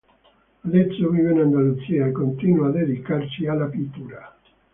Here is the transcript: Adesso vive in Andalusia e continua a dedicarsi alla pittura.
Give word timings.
Adesso 0.61 1.09
vive 1.11 1.29
in 1.31 1.39
Andalusia 1.41 2.07
e 2.07 2.11
continua 2.11 2.69
a 2.69 2.71
dedicarsi 2.71 3.45
alla 3.45 3.67
pittura. 3.67 4.35